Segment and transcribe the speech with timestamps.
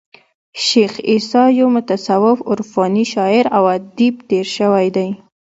[0.65, 5.09] شېخ عیسي یو متصوف عرفاني شاعر او ادیب تیر سوى دئ.